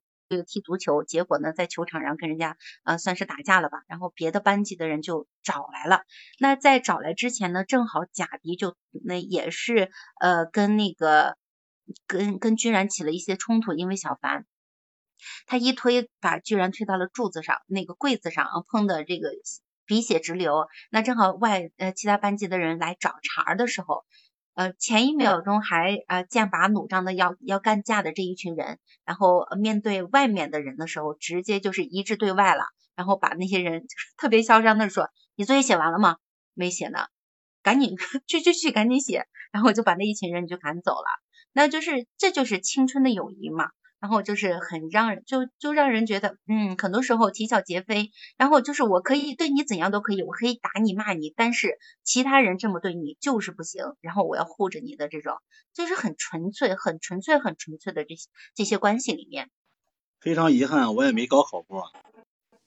[0.47, 6.03] 踢足球，结果呢在球场上跟人家呃算是打架了吧，然后别的班级的人就找来了。
[6.39, 11.37] 那在找来之前呢，正好贾迪就那也是呃跟那个
[12.07, 14.45] 跟跟居然起了一些冲突，因为小凡
[15.45, 19.29] 他一推把居然推到了柱子上，那个柜子上啊碰的这个。
[19.89, 24.05] 鼻血直流，那正好外呃其他班级的人来找茬的时候，
[24.53, 36.17] 呃前一秒钟还呃剑拔弩张的要要干架的这一群人，然后面对外面的人的时候，直接就是一致对外了，然后把那些人特别嚣张的说：“你作业写完了吗？
[36.53, 37.07] 没写呢，
[37.63, 37.97] 赶紧
[38.27, 39.25] 去去去赶紧写。
[39.51, 41.07] ”然后就把那一群人就赶走了。
[41.51, 43.71] 那就是这就是青春的友谊嘛。
[43.99, 48.11] 然后就是很让人就就让人觉得，嗯，很多时候啼笑皆非。
[48.37, 53.83] 然后就是我可以对你怎样都可以，我可以打你骂你，但是其他人这么对你就是不行。
[54.01, 55.37] 然后我要护着你的这种，
[55.73, 59.49] 就是很纯粹、很纯粹、很纯粹的这些这些关系里面。
[60.19, 61.91] 非常遗憾，我也没高考过。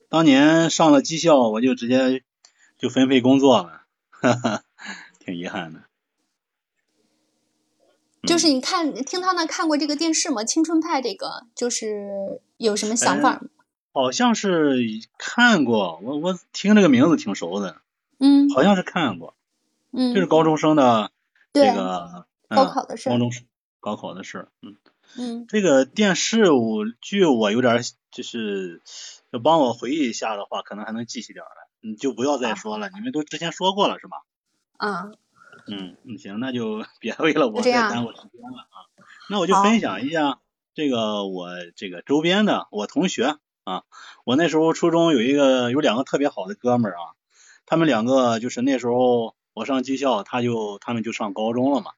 [0.08, 2.22] 当年上了技校，我就直接
[2.76, 4.62] 就分配工作了，哈哈，
[5.18, 5.84] 挺遗憾的。
[8.26, 10.44] 就是你看听他那看过这个电视吗？
[10.44, 13.42] 青春派这个就是有什么想法？
[13.92, 14.76] 好像是
[15.18, 17.76] 看过，我我听这个名字挺熟的。
[18.18, 19.34] 嗯，好像是看过。
[19.90, 21.10] 嗯，就是高中生的
[21.52, 23.10] 这个高考的事。
[23.10, 23.30] 高中
[23.80, 24.48] 高考的事。
[24.62, 24.76] 嗯
[25.18, 28.80] 嗯，这个电视我剧我有点就是
[29.30, 31.50] 要帮我回忆一下的话，可能还能记起点来。
[31.80, 34.22] 你就不要再说了，你们都之前说过了是吧？
[34.76, 35.10] 啊。
[35.66, 38.76] 嗯，嗯行，那就 别为了我再耽误时间了啊。
[39.30, 40.40] 那我就分享一下
[40.74, 43.84] 这个我这个周边的我同学啊。
[44.24, 47.14] 我那时候初中有一个有两个特别好的哥们儿啊，
[47.66, 51.92] 他们两个就是那时候我上技校，他就他们就上高中了嘛。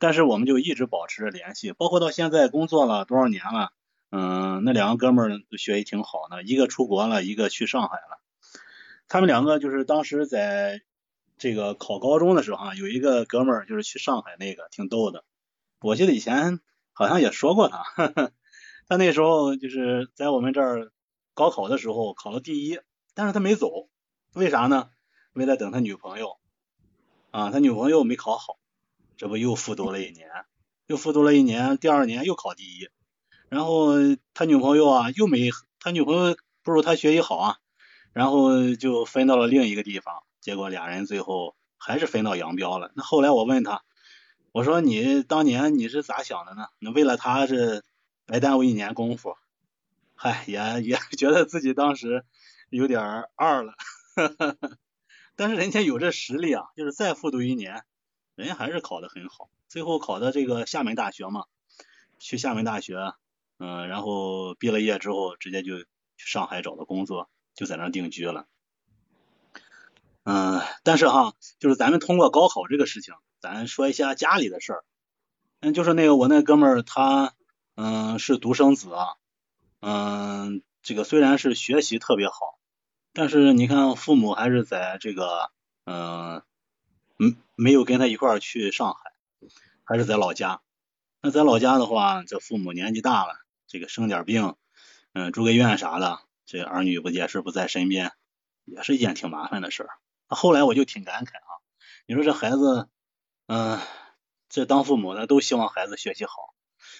[0.00, 3.72] 但是我们就一直保持着联系，包括到现在工作了多少年了，
[4.12, 8.20] 嗯，那两个哥们儿学习挺好的，一个出国了，一个去上海了。
[9.08, 10.82] 他们两个就是当时在
[11.38, 15.24] 这个考高中的时候啊，有一个哥们儿就是去上海那个，挺逗的。
[15.80, 16.60] 我记得以前
[16.92, 17.84] 好像也说过他，
[18.88, 20.92] 他那时候就是在我们这儿
[21.34, 22.80] 高考的时候考了第一，
[23.14, 23.88] 但是他没走，
[24.34, 24.90] 为啥呢？
[25.32, 26.36] 为了等他女朋友
[27.30, 28.58] 啊，他女朋友没考好。
[29.16, 30.28] 这不又复读了一年，
[30.86, 32.88] 又复读了一年，第二年又考第一，
[33.48, 33.94] 然后
[34.32, 37.56] 他女朋友啊又没，他女朋友不如他学习好啊，
[38.12, 42.90] 然后就分到了另一个地方，结果俩人最后还是分道扬镳了。
[42.96, 43.84] 那后来我问他，
[44.50, 46.68] 我说你当年你是咋想的呢？
[46.78, 47.84] 那为了他是
[48.24, 49.36] 白耽误一年功夫，
[50.14, 52.24] 嗨，也也觉得自己当时
[52.70, 53.74] 有点二了，
[55.36, 57.84] 但是人家有这实力啊，就是再复读一年。
[58.34, 61.44] 人家还是考得很好，最后考的这个厦门大学嘛，
[62.18, 63.12] 去厦门大学，
[63.58, 65.86] 嗯，然后毕了业之后，直接就去
[66.16, 68.46] 上海找的工作，就在那定居了。
[70.30, 74.84] 嗯，但是哈，就是咱们通过高考这个事情，咱说一下家里的事儿。
[75.60, 77.32] 嗯，就是那个我那哥们儿，他
[77.76, 79.06] 嗯是独生子啊，
[79.80, 82.58] 嗯，这个虽然是学习特别好，
[83.14, 85.50] 但是你看父母还是在这个
[85.84, 86.42] 嗯。
[87.20, 89.10] 嗯，没有跟他一块儿去上海，
[89.82, 90.60] 还是在老家。
[91.20, 93.34] 那在老家的话，这父母年纪大了，
[93.66, 94.54] 这个生点病，
[95.14, 98.12] 嗯，住个院啥的，这儿女不也是不在身边，
[98.66, 99.90] 也是一件挺麻烦的事儿。
[100.28, 101.50] 后来我就挺感慨啊，
[102.06, 102.88] 你说这孩子，
[103.46, 103.80] 嗯，
[104.48, 106.32] 这当父母的都希望孩子学习好，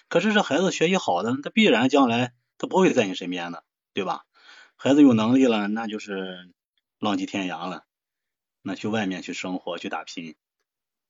[0.08, 4.24] 可是这孩子学习好的，他必然将来他不会在你身边的，对吧？
[4.76, 6.52] 孩子有能力了，那就是
[6.98, 7.84] 浪迹天涯了。
[8.62, 10.36] 那去外面去生活去打拼，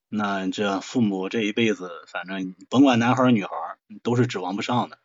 [0.07, 3.51] 那这父母这一辈子，反正甭管男孩女孩，
[4.01, 4.99] 都是指望不上的。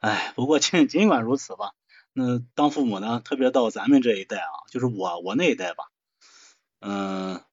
[0.00, 1.72] 哎，不过尽 尽管如此吧，
[2.20, 5.84] 那当父母呢，特别到咱们这一代啊，就是我我那一代吧，
[6.80, 7.44] 嗯，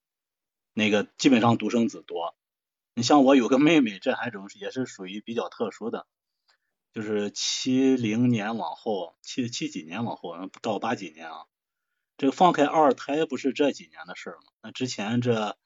[0.73, 2.35] 那个基本上独生子多。
[2.95, 6.07] 你像我有个妹妹，这还种也是属于比较特殊的，
[6.93, 11.45] 就是七零年往后，七七几年往后，到八几年啊。
[12.17, 14.45] 这个放开二胎不是这几年的事儿吗？
[14.63, 15.57] 那之前这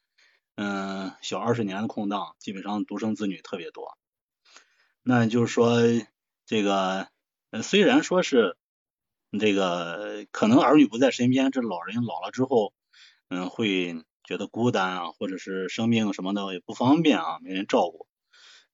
[0.56, 3.98] 嗯小二十年的空档，基本上独生子女特别多。
[5.04, 5.78] 那就是说
[6.46, 7.08] 这个
[7.64, 8.58] 虽然说是
[9.38, 12.74] 这个可能儿女不在身边，这老人老了之后
[13.28, 18.08] 嗯会觉得孤单啊，或者是生病什么的也不方便啊，没人照顾。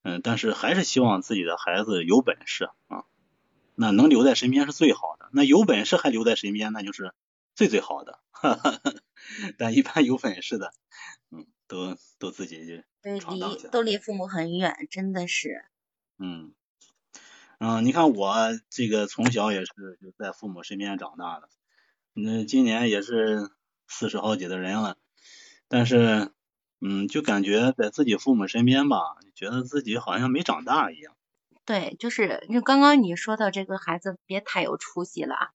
[0.03, 3.06] 嗯，但是还是希望自己的孩子有本事啊，
[3.76, 5.30] 那能留在身边是最好的。
[5.34, 7.14] 那有本事还留在身边，那就是。
[7.58, 8.20] 最最好的，
[9.58, 10.74] 但一般有本事的，
[11.32, 12.74] 嗯，都都自己就
[13.34, 15.64] 离都离父母很远，真的是。
[16.20, 16.53] 嗯
[17.60, 18.36] 嗯，你看我
[18.70, 19.68] 这个从小也是
[20.01, 21.49] 就在父母身边长大的，
[22.14, 23.49] 那今年也是
[23.88, 24.97] 四十好几的人了，
[25.68, 26.32] 但是
[26.82, 28.97] 嗯，就感觉在自己父母身边吧，
[29.34, 31.16] 觉得自己好像没长大一样。
[31.66, 35.49] 对，就是就刚刚你说到这个孩子别太有出息了啊，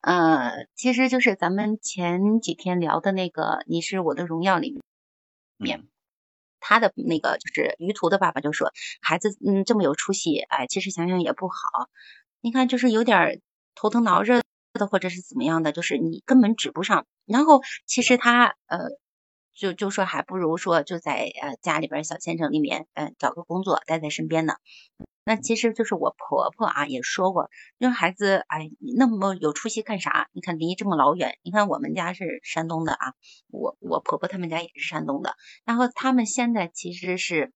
[0.00, 4.80] 呃，其实就是咱们前几天聊的那个《你是我的荣耀》里
[5.56, 5.88] 面，
[6.60, 11.88] 他的那个就是于途的爸爸就说，孩子嗯这么有出息，哎，其实想想也不好，
[12.40, 13.40] 你看就是有点
[13.74, 14.42] 头疼脑热
[14.74, 18.78] 的或者是怎么样的，就是你根本指不上，然后其实他呃。
[19.60, 24.54] 就就说还不如说就在呃家里边小县城里面嗯找个工作待在身边呢。
[25.28, 30.30] 那其实就是我婆婆啊也说过，因为孩子哎那么有出息干啥？
[30.32, 33.12] 你看离这么老远，你看我们家是山东的啊，
[33.50, 37.52] 我我婆婆他们家也是山东的，然后他们现在其实是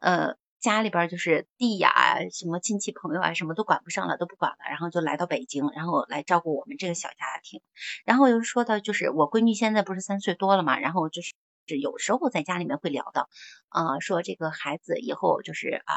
[0.00, 0.36] 呃。
[0.60, 1.90] 家里边就是地呀，
[2.30, 7.62] 什么亲戚朋友啊，什么都管不上了，都不管了，然后就来到北京，然后来照顾我们这个小家庭。
[8.04, 11.32] 然后又说到，就是我闺女现在不是三岁多了嘛，然后就是
[11.80, 13.30] 有时候在家里面会聊到，
[13.70, 15.94] 啊，说这个孩子以后就是啊，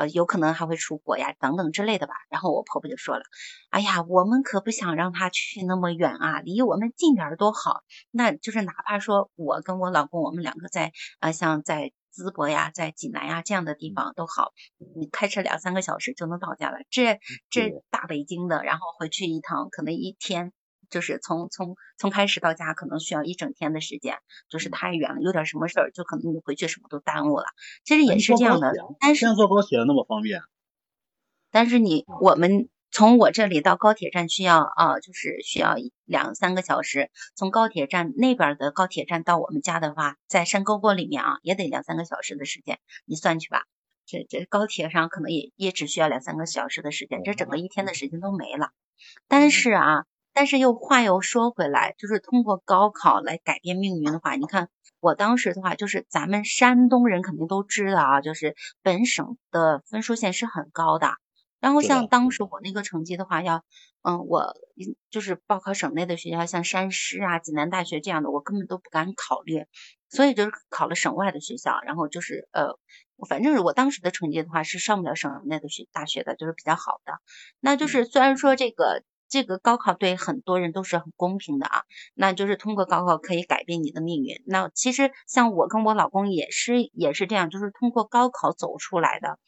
[0.00, 2.14] 呃，有可能还会出国呀，等等之类的吧。
[2.30, 3.22] 然后我婆婆就说了，
[3.68, 7.82] 哎呀，我们可不想让他去那么远啊，离我们近点儿多好。
[8.10, 11.92] 那就是哪怕说我跟我老公，我们两个在啊，像在。
[12.12, 14.50] 淄博呀，在济南呀这样的地方都好，
[14.96, 16.78] 你开车两三个小时就能到家了。
[16.90, 17.20] 这
[17.50, 20.52] 这大北京的，然后回去一趟，可能一天
[20.90, 24.18] 就是从从从开始到家，可能需要一整天的时间，
[24.48, 25.20] 就是太远了。
[25.22, 27.46] 有点什么事儿，就可能你回去什么都耽误了。
[27.84, 30.42] 其实也是这样的，但是坐高铁那么方便。
[31.50, 37.10] 但是你我们从我这里到高铁站需要啊，就是需要两三个小时。
[37.34, 43.62] 从高铁站那边的高铁站到我们家的话，在山沟沟里面啊，也得两三个小时的时间，你算去吧。
[44.06, 48.70] 这这高铁上可能也也只需要两三个小时的时间，这整个一天的时间都没了。
[49.28, 50.04] 但是啊，
[50.40, 61.10] 但是又话又说回来，就是通过高考来改变命运的话，你看我当时的话，就是咱们山东人肯定都知道啊，就是本省的分数线是很高的。
[61.60, 63.64] 然后像当时我那个成绩的话，要
[64.00, 64.54] 嗯，我
[65.10, 69.66] 就是报考省内的学校，像山师啊、济南大学这样的，我根本都不敢考虑，
[70.08, 71.82] 所以就是考了省外的学校。
[71.82, 72.78] 然后就是呃，
[73.28, 77.12] 反正我当时的成绩的话是上不了省内的学大学的，就是比较好的。
[77.60, 84.42] 那就是虽然说这个这个高考对很多人都是很公平的啊，那就是通过高考可以改变你的命运。
[84.44, 89.38] 那其实像我跟我老公也是也是这样，就是通过高考走出来的。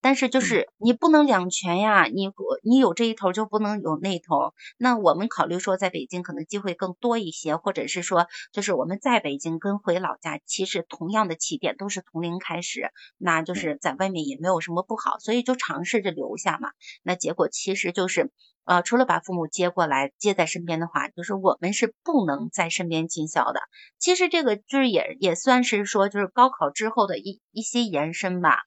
[0.00, 2.30] 但是就是你不能两全呀，你
[2.62, 4.54] 你有这一头就不能有那头。
[4.78, 16.70] 那我们考虑说，在北京可能机会更多一些，或者是说，就是我们在北京跟回老家，其实同样的起点都是从零开始，那就是在外面也没有什么不好，所以就尝试着留下嘛。
[17.02, 18.30] 那结果其实就是，
[18.64, 23.60] 呃，除了把父母接过来接在身边的话，就是我们是不能在身边尽孝的。
[23.98, 28.58] 其实这个就是也也算是说，就是高考之后的一一些延伸吧。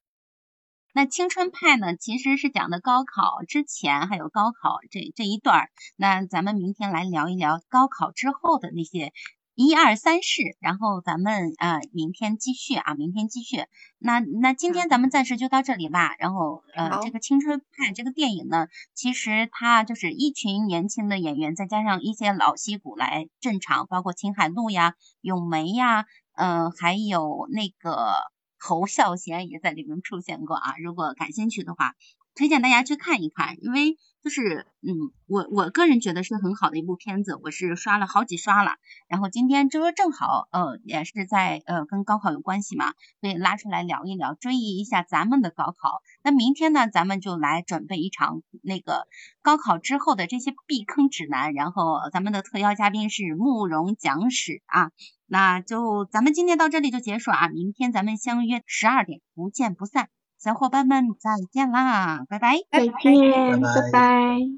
[0.93, 5.69] 那青春派呢，其实是讲的高考之前还有高考这这一段儿。
[5.95, 9.13] 那咱们明天来聊一聊高考之后的那些
[9.53, 13.65] 一二三事，然后咱们呃明天继续啊，明天继续。
[13.99, 16.15] 那那今天咱们暂时就到这里吧。
[16.17, 18.65] 然后呃，这个青春派这个电影呢，
[18.95, 28.15] 其实它就是一群年轻的演员，再加上一些老戏骨来镇场，包括秦海璐呀、咏梅呀，嗯，还有那个。
[28.59, 31.93] 侯孝贤也在里面出现过啊，如果感兴趣的话，
[32.35, 33.97] 推荐大家去看一看，因为
[34.27, 34.91] 就是嗯，
[35.25, 38.71] 我我个人觉得是很好的一部片子，我是刷了好几刷了。
[39.07, 46.01] 然后今天就是正好呃也是在呃跟高考有关系嘛，所以拉出来聊一聊，追忆一下咱们的高考。
[46.23, 49.07] 那明天呢，咱们就来准备一场那个
[49.41, 51.53] 高考之后的这些避坑指南。
[51.53, 54.91] 然后咱们的特邀嘉宾是慕容讲史啊。
[55.25, 64.57] 那就咱们今天到这里就结束啊，明天咱们相约十二点，不见不散，小伙伴们再见啦，拜拜，再见，拜拜。